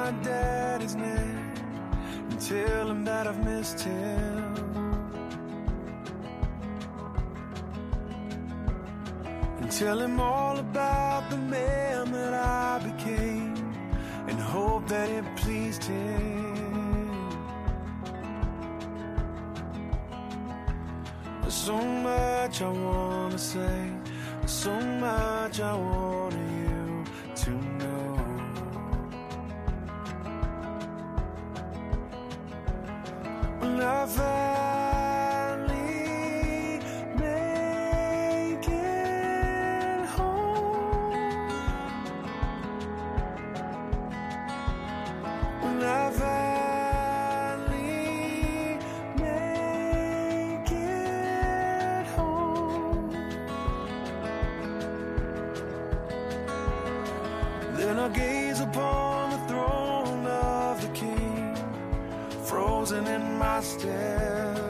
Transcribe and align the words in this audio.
my 0.00 0.10
daddy's 0.22 0.94
name 0.94 1.52
and 2.30 2.40
tell 2.40 2.86
him 2.92 3.04
that 3.04 3.26
I've 3.30 3.42
missed 3.44 3.80
him. 3.80 4.54
And 9.60 9.70
tell 9.80 9.98
him 10.06 10.16
all 10.20 10.56
about 10.58 11.22
the 11.32 11.40
man 11.56 12.12
that 12.12 12.34
I 12.34 12.78
became 12.88 13.54
and 14.28 14.38
hope 14.54 14.84
that 14.88 15.08
it 15.18 15.26
pleased 15.42 15.84
him. 15.84 17.10
There's 21.42 21.60
so 21.70 21.78
much 22.10 22.62
I 22.62 22.70
wanna 22.88 23.38
say, 23.54 23.78
so 24.46 24.74
much 25.06 25.60
I 25.60 25.74
want 25.74 26.34
you 26.62 27.04
to 27.42 27.50
know. 27.50 27.79
I 33.82 34.06
finally 34.06 35.70
make 37.16 38.68
it 38.68 40.06
home, 40.06 41.12
when 45.62 45.82
I 45.82 46.10
finally 46.10 47.78
make 49.16 50.70
it 50.70 52.06
home, 52.16 53.10
then 57.76 57.98
I 57.98 58.08
gaze 58.10 58.60
upon 58.60 59.30
the 59.30 59.38
throne 59.48 60.26
of 60.26 60.80
the 60.82 60.88
King, 60.88 61.56
frozen 62.44 63.06
my 63.40 63.60
steps. 63.62 64.60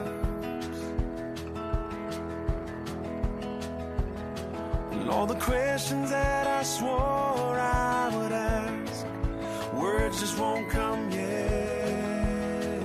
And 4.91 5.09
all 5.09 5.25
the 5.25 5.39
questions 5.51 6.09
that 6.09 6.47
I 6.47 6.63
swore 6.63 7.59
I 7.59 8.09
would 8.15 8.31
ask, 8.31 9.05
words 9.73 10.21
just 10.21 10.39
won't 10.39 10.69
come 10.69 11.11
yet. 11.11 12.83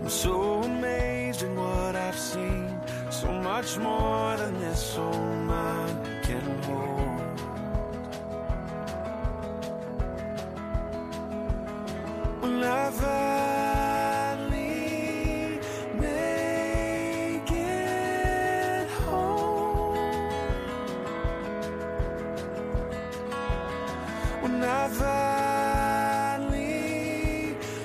I'm 0.00 0.08
so 0.08 0.62
amazed 0.62 1.42
in 1.42 1.56
what 1.56 1.96
I've 1.96 2.20
seen, 2.30 2.68
so 3.10 3.32
much 3.50 3.78
more 3.78 4.36
than 4.36 4.54
this 4.60 4.94
oh 4.96 5.06
old 5.06 5.38
mind 5.54 5.96
can 6.22 6.44
hold. 6.66 7.31
When 24.42 24.62
I 24.64 24.88
finally 24.88 26.56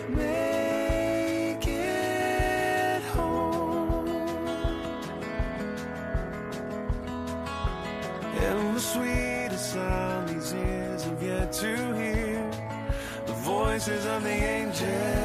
make 0.09 1.67
it 1.67 3.03
home, 3.03 4.07
and 8.41 8.75
the 8.75 8.79
sweetest 8.79 9.73
sound 9.73 10.29
these 10.29 10.53
ears 10.53 11.03
have 11.03 11.21
yet 11.21 11.53
to 11.53 11.75
hear 11.95 12.51
the 13.27 13.33
voices 13.33 14.05
of 14.07 14.23
the 14.23 14.29
angels. 14.29 15.16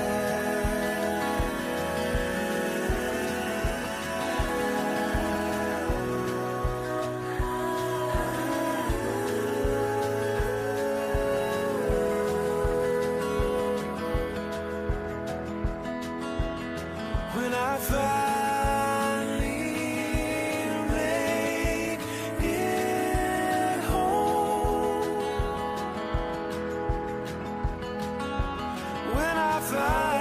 fire. 29.72 30.11